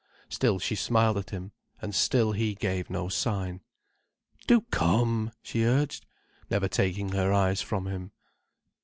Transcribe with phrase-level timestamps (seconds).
[0.29, 3.61] Still she smiled at him, and still he gave no sign.
[4.47, 6.07] "Do come!" she urged,
[6.49, 8.11] never taking her eyes from him.